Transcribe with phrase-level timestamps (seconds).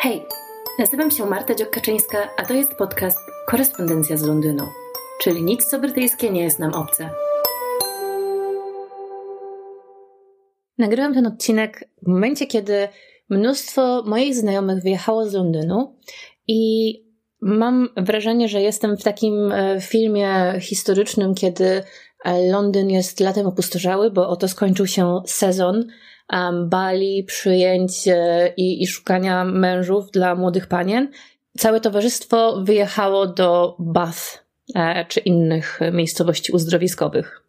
[0.00, 0.22] Hej,
[0.78, 4.64] nazywam się Marta Dziokaczyńska, a to jest podcast Korespondencja z Londynu,
[5.22, 7.10] czyli nic co brytyjskie nie jest nam obce.
[10.78, 12.88] Nagrywam ten odcinek w momencie, kiedy
[13.28, 15.96] mnóstwo moich znajomych wyjechało z Londynu
[16.46, 16.92] i
[17.40, 21.82] mam wrażenie, że jestem w takim e, filmie historycznym, kiedy
[22.24, 25.86] e, Londyn jest latem opustoszały, bo oto skończył się sezon
[26.66, 31.10] bali, przyjęć e, i, i szukania mężów dla młodych panien.
[31.58, 37.44] Całe towarzystwo wyjechało do Bath e, czy innych miejscowości uzdrowiskowych.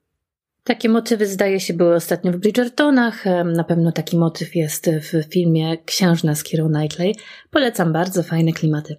[0.64, 3.26] Takie motywy, zdaje się, były ostatnio w Bridgertonach.
[3.46, 7.16] Na pewno taki motyw jest w filmie Księżna z Kierą Knightley.
[7.52, 8.98] Polecam bardzo fajne klimaty.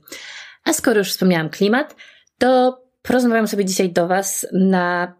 [0.65, 1.97] A skoro już wspomniałam klimat,
[2.39, 5.15] to porozmawiam sobie dzisiaj do Was na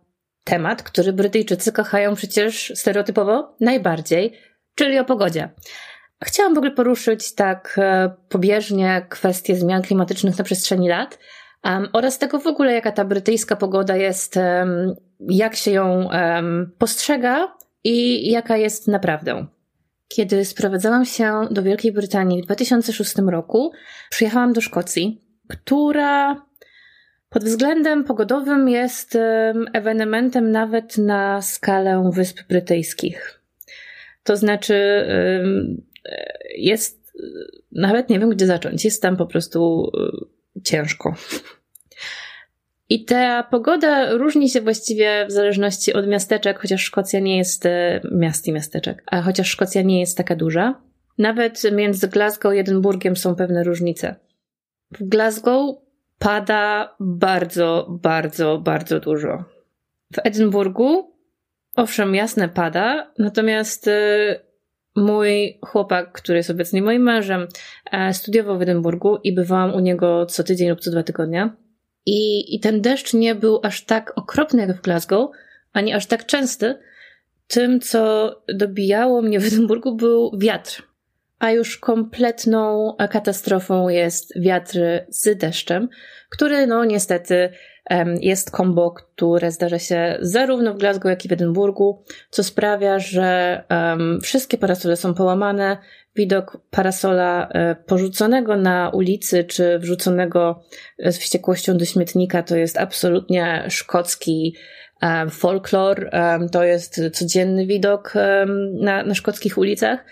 [0.45, 4.33] temat, który Brytyjczycy kochają przecież stereotypowo najbardziej,
[4.75, 5.49] czyli o pogodzie.
[6.25, 11.19] Chciałam w ogóle poruszyć tak e, pobieżnie kwestie zmian klimatycznych na przestrzeni lat
[11.65, 16.73] um, oraz tego w ogóle, jaka ta brytyjska pogoda jest, um, jak się ją um,
[16.79, 17.55] postrzega
[17.85, 19.47] i jaka jest naprawdę.
[20.09, 23.73] Kiedy sprowadzałam się do Wielkiej Brytanii w 2006 roku,
[24.11, 26.47] przyjechałam do Szkocji, która
[27.29, 29.19] pod względem pogodowym jest
[29.73, 33.40] ewenementem nawet na skalę Wysp Brytyjskich.
[34.23, 35.07] To znaczy,
[36.57, 37.13] jest,
[37.73, 38.85] nawet nie wiem, gdzie zacząć.
[38.85, 39.91] Jest tam po prostu
[40.57, 41.15] y, ciężko.
[42.89, 47.71] I ta pogoda różni się właściwie w zależności od miasteczek, chociaż Szkocja nie jest y,
[48.13, 50.81] miast i miasteczek, a chociaż Szkocja nie jest taka duża.
[51.19, 54.17] Nawet między Glasgow i Edynburgiem są pewne różnice.
[54.91, 55.77] W Glasgow
[56.19, 59.45] pada bardzo, bardzo, bardzo dużo.
[60.13, 61.13] W Edynburgu
[61.77, 64.41] Owszem, jasne pada, natomiast y,
[64.97, 67.49] mój chłopak, który jest obecnie moim mężem,
[67.93, 71.51] e, studiował w Edynburgu i bywałam u niego co tydzień lub co dwa tygodnie.
[72.07, 75.31] I, I ten deszcz nie był aż tak okropny jak w Glasgow,
[75.73, 76.79] ani aż tak częsty.
[77.47, 80.83] Tym, co dobijało mnie w Edynburgu, był wiatr.
[81.39, 85.89] A już kompletną katastrofą jest wiatr z deszczem,
[86.31, 87.51] który, no niestety,
[88.21, 93.63] jest kombo, które zdarza się zarówno w Glasgow, jak i w Edynburgu, co sprawia, że
[94.23, 95.77] wszystkie parasole są połamane.
[96.17, 100.63] Widok parasola e, porzuconego na ulicy, czy wrzuconego
[100.99, 104.57] z wściekłością do śmietnika, to jest absolutnie szkocki
[105.03, 106.11] um, folklor.
[106.53, 108.15] To jest codzienny widok
[108.81, 110.05] na, na szkockich ulicach.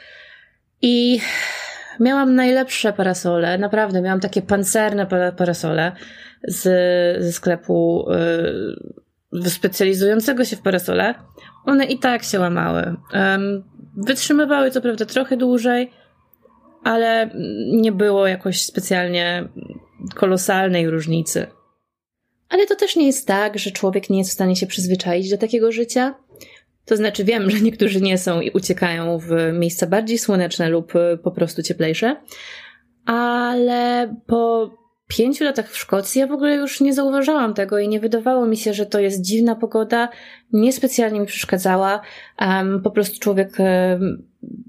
[0.83, 1.21] I
[2.01, 5.93] miałam najlepsze parasole, naprawdę, miałam takie pancerne parasole
[6.45, 6.63] z,
[7.25, 8.07] ze sklepu
[9.43, 11.15] y, specjalizującego się w parasole,
[11.65, 12.97] one i tak się łamały.
[13.15, 13.65] Um,
[13.97, 15.91] wytrzymywały co prawda trochę dłużej,
[16.85, 17.31] ale
[17.73, 19.49] nie było jakoś specjalnie
[20.15, 21.47] kolosalnej różnicy.
[22.49, 25.39] Ale to też nie jest tak, że człowiek nie jest w stanie się przyzwyczaić do
[25.39, 26.15] takiego życia.
[26.89, 31.31] To znaczy, wiem, że niektórzy nie są i uciekają w miejsca bardziej słoneczne lub po
[31.31, 32.17] prostu cieplejsze,
[33.07, 34.71] ale po
[35.09, 38.57] pięciu latach w Szkocji ja w ogóle już nie zauważałam tego i nie wydawało mi
[38.57, 40.09] się, że to jest dziwna pogoda.
[40.53, 42.01] Niespecjalnie mi przeszkadzała.
[42.41, 44.29] Um, po prostu człowiek um,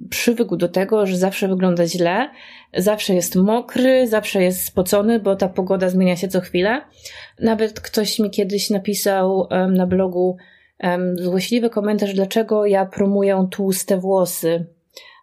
[0.09, 2.30] przywykł do tego, że zawsze wygląda źle,
[2.78, 6.81] zawsze jest mokry, zawsze jest spocony, bo ta pogoda zmienia się co chwilę.
[7.40, 10.38] Nawet ktoś mi kiedyś napisał um, na blogu
[11.16, 14.66] złośliwy komentarz, dlaczego ja promuję tłuste włosy.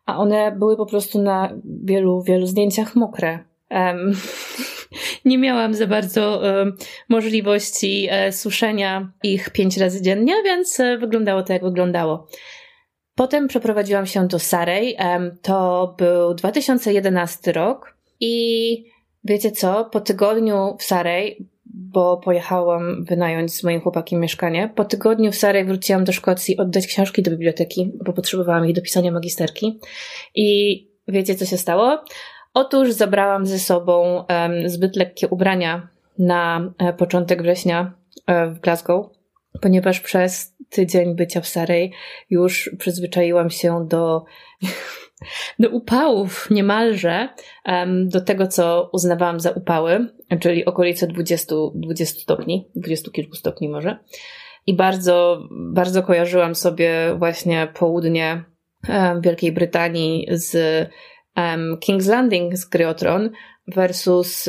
[0.07, 1.53] A one były po prostu na
[1.85, 3.39] wielu, wielu zdjęciach mokre.
[3.71, 4.13] Um,
[5.25, 6.77] nie miałam za bardzo um,
[7.09, 12.27] możliwości um, suszenia ich pięć razy dziennie, więc um, wyglądało to, jak wyglądało.
[13.15, 14.97] Potem przeprowadziłam się do Sarej.
[15.43, 18.85] To był 2011 rok i
[19.25, 19.85] wiecie co?
[19.85, 25.65] Po tygodniu w Sarej, bo pojechałam wynająć z moim chłopakiem mieszkanie, po tygodniu w Sarej
[25.65, 29.81] wróciłam do Szkocji oddać książki do biblioteki, bo potrzebowałam ich do pisania magisterki.
[30.35, 32.05] I wiecie, co się stało?
[32.55, 37.93] Otóż zabrałam ze sobą um, zbyt lekkie ubrania na e, początek września
[38.27, 39.07] e, w Glasgow,
[39.61, 41.93] ponieważ przez tydzień bycia w Sarej
[42.31, 44.25] już przyzwyczaiłam się do,
[45.59, 47.29] do upałów niemalże,
[48.05, 50.09] do tego, co uznawałam za upały,
[50.41, 53.99] czyli okolice 20, 20 stopni, 20 kilku stopni może.
[54.67, 58.45] I bardzo, bardzo kojarzyłam sobie właśnie południe
[59.21, 60.57] Wielkiej Brytanii z
[61.87, 63.31] King's Landing z gry Tron
[63.67, 64.49] versus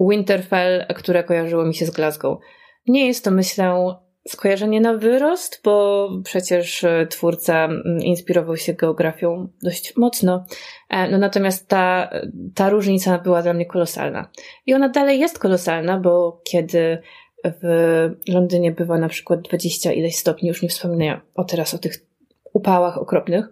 [0.00, 2.38] Winterfell, które kojarzyło mi się z Glasgow.
[2.86, 3.96] Nie jest to, myślę,
[4.30, 7.68] skojarzenie na wyrost, bo przecież e, twórca
[8.00, 10.44] inspirował się geografią dość mocno.
[10.90, 12.10] E, no natomiast ta,
[12.54, 14.30] ta różnica była dla mnie kolosalna.
[14.66, 16.98] I ona dalej jest kolosalna, bo kiedy
[17.44, 22.08] w Londynie bywa na przykład 20 ileś stopni, już nie wspominam o teraz o tych
[22.52, 23.44] upałach okropnych,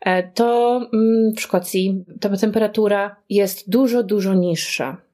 [0.00, 0.80] e, to
[1.36, 5.07] w Szkocji ta temperatura jest dużo, dużo niższa.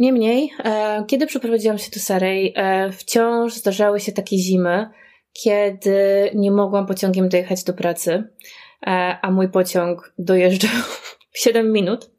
[0.00, 4.90] Niemniej, e, kiedy przeprowadziłam się do Sarej, e, wciąż zdarzały się takie zimy,
[5.32, 8.24] kiedy nie mogłam pociągiem dojechać do pracy,
[9.22, 10.70] a mój pociąg dojeżdżał
[11.34, 12.10] 7 minut,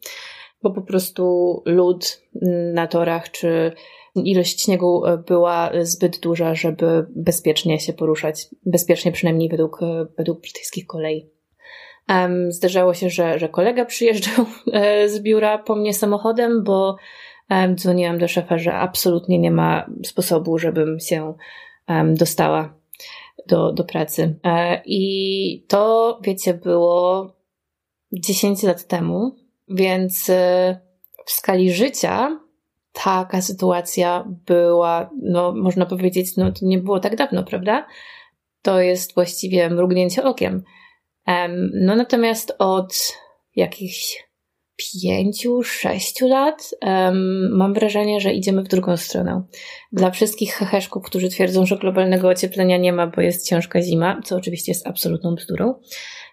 [0.63, 1.23] bo po prostu
[1.65, 2.21] lód
[2.73, 3.71] na torach czy
[4.15, 10.41] ilość śniegu e, była zbyt duża, żeby bezpiecznie się poruszać, bezpiecznie przynajmniej według, e, według
[10.41, 11.29] brytyjskich kolei.
[12.49, 16.95] Zdarzało się, że, że kolega przyjeżdżał e, z biura po mnie samochodem, bo
[17.75, 21.33] dzwoniłam do szefa, że absolutnie nie ma sposobu, żebym się
[22.13, 22.73] dostała
[23.47, 24.39] do, do pracy.
[24.43, 27.31] E, I to, wiecie, było
[28.11, 29.35] 10 lat temu,
[29.67, 30.79] więc e,
[31.25, 32.39] w skali życia
[32.91, 37.87] taka sytuacja była, no można powiedzieć, no to nie było tak dawno, prawda?
[38.61, 40.63] To jest właściwie mrugnięcie okiem.
[41.73, 43.13] No natomiast od
[43.55, 44.23] jakichś
[44.75, 49.43] pięciu, sześciu lat um, mam wrażenie, że idziemy w drugą stronę.
[49.91, 54.35] Dla wszystkich heheszków, którzy twierdzą, że globalnego ocieplenia nie ma, bo jest ciężka zima, co
[54.35, 55.73] oczywiście jest absolutną bzdurą,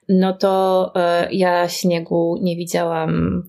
[0.08, 3.42] no to e, ja śniegu nie widziałam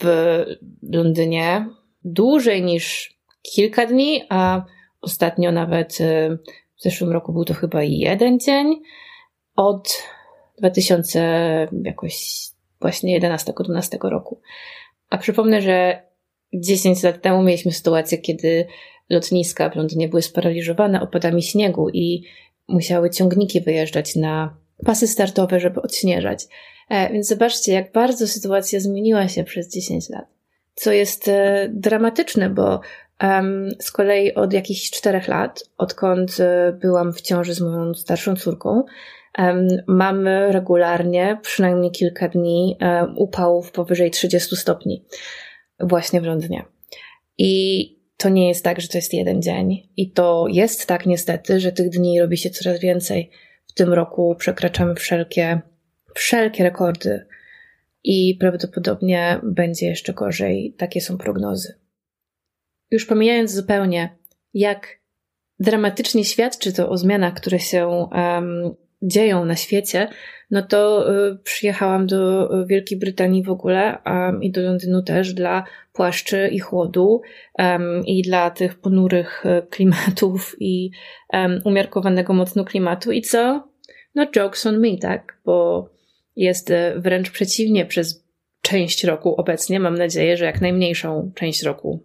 [0.00, 0.44] w
[0.92, 1.68] Londynie
[2.04, 4.64] dłużej niż kilka dni, a
[5.00, 6.38] ostatnio nawet y,
[6.76, 8.82] w zeszłym roku był to chyba jeden dzień
[9.56, 10.02] od
[10.58, 12.48] 2000 jakoś
[12.80, 14.40] właśnie 11-12 roku.
[15.10, 16.02] A przypomnę, że
[16.54, 18.66] 10 lat temu mieliśmy sytuację, kiedy
[19.10, 22.24] lotniska w Londynie były sparaliżowane opadami śniegu i
[22.68, 26.44] musiały ciągniki wyjeżdżać na pasy startowe, żeby odśnieżać.
[26.88, 30.38] E, więc zobaczcie, jak bardzo sytuacja zmieniła się przez 10 lat
[30.78, 32.80] co jest e, dramatyczne, bo
[33.80, 38.84] z kolei od jakichś czterech lat, odkąd e, byłam w ciąży z moją starszą córką,
[39.86, 42.76] mamy regularnie przynajmniej kilka dni
[43.16, 45.04] upałów powyżej 30 stopni
[45.80, 46.64] właśnie w Londynie.
[47.38, 49.88] I to nie jest tak, że to jest jeden dzień.
[49.96, 53.30] I to jest tak niestety, że tych dni robi się coraz więcej.
[53.66, 55.60] W tym roku przekraczamy wszelkie,
[56.14, 57.26] wszelkie rekordy
[58.04, 60.74] i prawdopodobnie będzie jeszcze gorzej.
[60.78, 61.74] Takie są prognozy.
[62.90, 64.16] Już pomijając zupełnie,
[64.54, 64.98] jak
[65.60, 70.08] dramatycznie świadczy to o zmianach, które się um, dzieją na świecie,
[70.50, 75.64] no to y, przyjechałam do Wielkiej Brytanii w ogóle um, i do Londynu też dla
[75.92, 77.20] płaszczy i chłodu
[77.58, 80.90] um, i dla tych ponurych e, klimatów i
[81.64, 83.12] umiarkowanego mocno klimatu.
[83.12, 83.68] I co?
[84.14, 85.38] No jokes on me, tak?
[85.44, 85.88] Bo
[86.36, 88.24] jest wręcz przeciwnie przez
[88.62, 89.80] część roku obecnie.
[89.80, 92.02] Mam nadzieję, że jak najmniejszą część roku.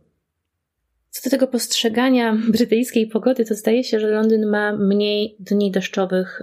[1.13, 6.41] Co do tego postrzegania brytyjskiej pogody, to zdaje się, że Londyn ma mniej dni deszczowych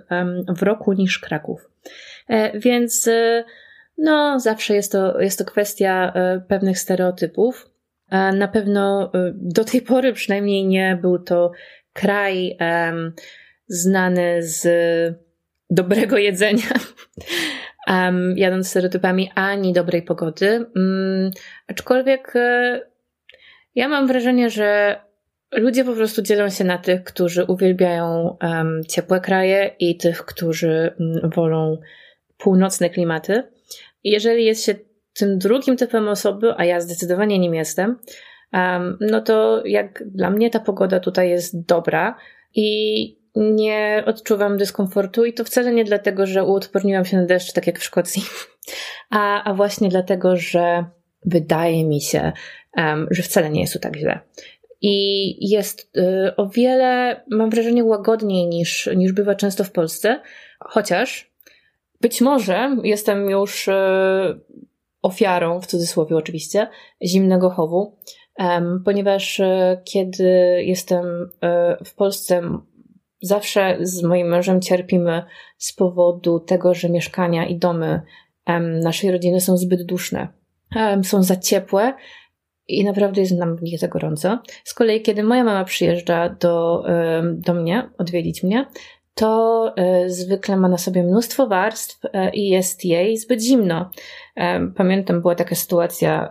[0.57, 1.71] w roku niż Kraków.
[2.29, 3.45] E, więc e,
[3.99, 6.13] no, zawsze jest to, jest to kwestia
[6.49, 7.71] pewnych stereotypów.
[8.33, 11.53] Na pewno do tej pory przynajmniej nie był to
[11.93, 12.59] kraj
[13.69, 14.69] znany z
[15.71, 16.69] dobrego jedzenia
[17.87, 20.67] um, jadąc stereotypami ani dobrej pogody.
[20.77, 21.31] Um,
[21.69, 22.81] aczkolwiek e,
[23.75, 25.01] ja mam wrażenie, że
[25.53, 30.95] ludzie po prostu dzielą się na tych, którzy uwielbiają um, ciepłe kraje i tych, którzy
[30.99, 31.79] um, wolą
[32.39, 33.43] północne klimaty.
[34.05, 34.75] Jeżeli jest się
[35.15, 37.99] tym drugim typem osoby, a ja zdecydowanie nim jestem,
[38.53, 42.17] um, no to jak dla mnie ta pogoda tutaj jest dobra
[42.55, 47.67] i nie odczuwam dyskomfortu i to wcale nie dlatego, że uodporniłam się na deszcz, tak
[47.67, 48.23] jak w Szkocji,
[49.11, 50.85] a, a właśnie dlatego, że
[51.27, 52.33] wydaje mi się,
[53.11, 54.21] że wcale nie jest tu tak źle.
[54.83, 60.21] I jest y, o wiele, mam wrażenie, łagodniej niż, niż bywa często w Polsce,
[60.61, 61.33] chociaż
[62.01, 63.73] być może jestem już y,
[65.03, 66.69] ofiarą, w cudzysłowie oczywiście,
[67.05, 67.97] zimnego chowu,
[68.85, 71.31] ponieważ y, kiedy jestem
[71.85, 72.43] w Polsce,
[73.23, 75.23] Zawsze z moim mężem cierpimy
[75.59, 78.03] z powodu tego, że mieszkania i domy
[78.83, 80.29] naszej rodziny są zbyt duszne.
[81.03, 81.95] Są za ciepłe
[82.79, 84.39] i naprawdę jest nam nich za gorąco.
[84.65, 86.85] Z kolei, kiedy moja mama przyjeżdża do,
[87.23, 88.67] do mnie, odwiedzić mnie,
[89.15, 93.91] to e, zwykle ma na sobie mnóstwo warstw e, i jest jej zbyt zimno.
[94.77, 96.29] Pamiętam, była taka sytuacja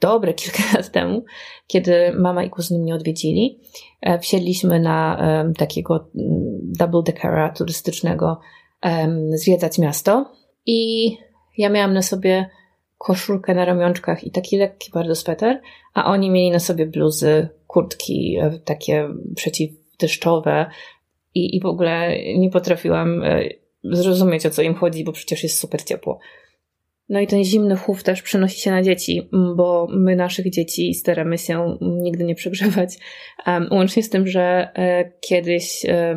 [0.00, 1.24] dobre kilka lat temu,
[1.66, 3.60] kiedy mama i kuzyny mnie odwiedzili.
[4.00, 5.18] E, wsiedliśmy na
[5.58, 8.40] takiego mm, double deckera turystycznego
[9.34, 10.32] zwiedzać miasto
[10.66, 11.10] i
[11.58, 12.50] ja miałam na sobie
[13.00, 15.60] koszulkę na ramionczkach i taki lekki bardzo sweter,
[15.94, 20.66] a oni mieli na sobie bluzy, kurtki e, takie przeciwdeszczowe
[21.34, 23.48] i, i w ogóle nie potrafiłam e,
[23.84, 26.18] zrozumieć o co im chodzi, bo przecież jest super ciepło.
[27.08, 31.38] No i ten zimny chów też przenosi się na dzieci, bo my naszych dzieci staramy
[31.38, 32.98] się nigdy nie przegrzewać.
[33.46, 36.16] Um, łącznie z tym, że e, kiedyś e,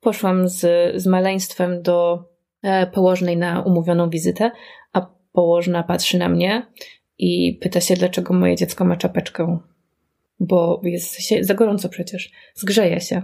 [0.00, 0.60] poszłam z,
[1.02, 2.24] z maleństwem do
[2.62, 4.50] e, położnej na umówioną wizytę,
[4.92, 6.66] a położna patrzy na mnie
[7.18, 9.58] i pyta się, dlaczego moje dziecko ma czapeczkę.
[10.40, 12.30] Bo jest za gorąco przecież.
[12.54, 13.22] Zgrzeje się.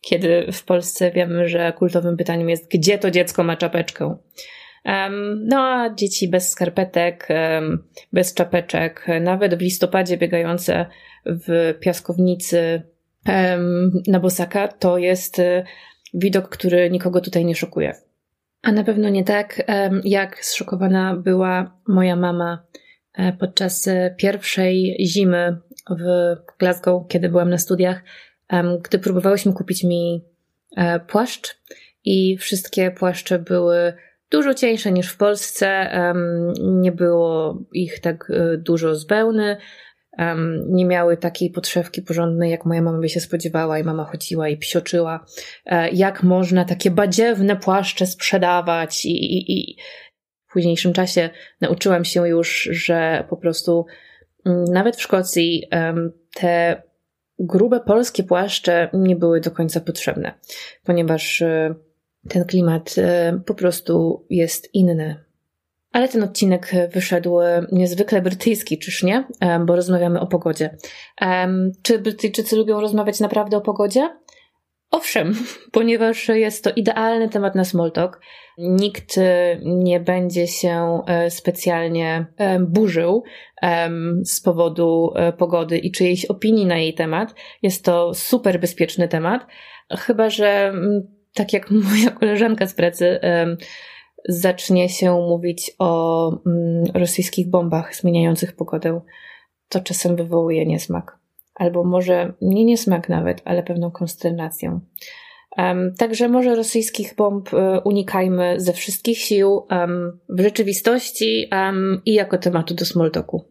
[0.00, 4.16] Kiedy w Polsce wiemy, że kultowym pytaniem jest, gdzie to dziecko ma czapeczkę.
[5.36, 7.28] No a dzieci bez skarpetek,
[8.12, 10.86] bez czapeczek, nawet w listopadzie biegające
[11.26, 12.82] w piaskownicy
[14.06, 15.64] na bosaka, to jest e,
[16.14, 17.94] widok, który nikogo tutaj nie szokuje.
[18.62, 19.62] A na pewno nie tak,
[20.04, 22.66] jak zszokowana była moja mama
[23.14, 25.56] e, podczas e, pierwszej zimy
[25.90, 28.02] w Glasgow, kiedy byłam na studiach,
[28.82, 30.24] gdy próbowałyśmy kupić mi
[31.06, 31.60] płaszcz
[32.04, 33.92] i wszystkie płaszcze były
[34.30, 35.90] dużo cieńsze niż w Polsce.
[36.58, 39.56] Nie było ich tak e, dużo z wełny.
[40.66, 44.56] Nie miały takiej podszewki porządnej, jak moja mama by się spodziewała, i mama chodziła i
[44.56, 45.26] psioczyła.
[45.66, 49.76] E, jak można takie badziewne płaszcze sprzedawać, i, i, i
[50.48, 53.86] w późniejszym czasie nauczyłam się już, że po prostu
[54.46, 55.64] mm, nawet w Szkocji
[56.34, 56.82] te
[57.40, 60.34] grube polskie płaszcze nie były do końca potrzebne,
[60.84, 61.74] ponieważ e,
[62.28, 65.24] ten klimat e, po prostu jest inny.
[65.92, 67.38] Ale ten odcinek wyszedł
[67.72, 69.24] niezwykle brytyjski, czyż nie?
[69.40, 70.76] E, bo rozmawiamy o pogodzie.
[71.82, 74.16] Czy Brytyjczycy lubią rozmawiać naprawdę o pogodzie?
[74.90, 75.34] Owszem,
[75.72, 78.20] ponieważ jest to idealny temat na small talk.
[78.58, 79.20] Nikt
[79.62, 82.26] nie będzie się e, specjalnie
[82.60, 83.22] burzył
[84.24, 87.34] z powodu pogody i czyjejś opinii na jej temat.
[87.62, 89.46] Jest to super bezpieczny temat,
[89.98, 90.72] chyba że
[91.34, 93.20] tak jak moja koleżanka z pracy
[94.28, 99.00] zacznie się mówić o mm, rosyjskich bombach zmieniających pogodę,
[99.68, 101.18] to czasem wywołuje niesmak.
[101.54, 104.80] Albo może nie niesmak nawet, ale pewną konsternację.
[105.98, 109.66] Także może rosyjskich bomb e, unikajmy ze wszystkich sił
[110.28, 111.50] w rzeczywistości
[112.04, 113.44] i jako tematu do smoltoku,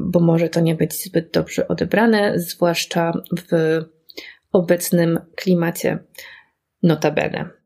[0.00, 3.12] bo może to nie być zbyt dobrze odebrane, zwłaszcza
[3.50, 3.80] w
[4.52, 5.98] obecnym klimacie.
[6.82, 7.61] Notabene.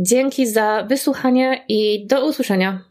[0.00, 2.87] Dzięki za wysłuchanie i do usłyszenia.